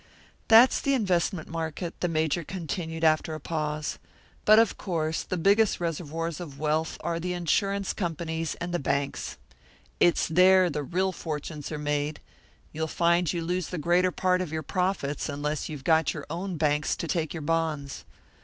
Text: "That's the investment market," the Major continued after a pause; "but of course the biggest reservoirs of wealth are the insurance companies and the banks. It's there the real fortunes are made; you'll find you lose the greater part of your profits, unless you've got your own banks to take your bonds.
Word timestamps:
"That's 0.47 0.81
the 0.81 0.95
investment 0.95 1.47
market," 1.47 1.93
the 1.99 2.07
Major 2.07 2.43
continued 2.43 3.03
after 3.03 3.35
a 3.35 3.39
pause; 3.39 3.99
"but 4.45 4.57
of 4.57 4.75
course 4.75 5.21
the 5.21 5.37
biggest 5.37 5.79
reservoirs 5.79 6.39
of 6.39 6.57
wealth 6.59 6.97
are 7.01 7.19
the 7.19 7.33
insurance 7.33 7.93
companies 7.93 8.55
and 8.55 8.73
the 8.73 8.79
banks. 8.79 9.37
It's 9.99 10.27
there 10.27 10.71
the 10.71 10.81
real 10.81 11.11
fortunes 11.11 11.71
are 11.71 11.77
made; 11.77 12.19
you'll 12.73 12.87
find 12.87 13.31
you 13.31 13.43
lose 13.43 13.67
the 13.67 13.77
greater 13.77 14.09
part 14.09 14.41
of 14.41 14.51
your 14.51 14.63
profits, 14.63 15.29
unless 15.29 15.69
you've 15.69 15.83
got 15.83 16.15
your 16.15 16.25
own 16.31 16.57
banks 16.57 16.95
to 16.95 17.07
take 17.07 17.31
your 17.31 17.41
bonds. 17.43 18.03